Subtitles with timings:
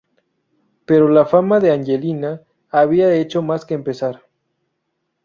[0.87, 4.23] Pero la fama de Angelina había hecho más que empezar.